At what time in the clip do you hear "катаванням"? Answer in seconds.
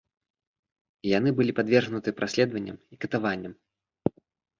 3.05-3.53